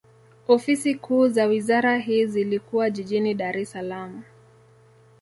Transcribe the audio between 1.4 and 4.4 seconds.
wizara hii zilikuwa jijini Dar es Salaam.